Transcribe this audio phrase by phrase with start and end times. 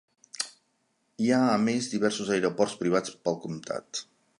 [1.25, 4.07] Hi ha a més diversos aeroports privats pel comtat.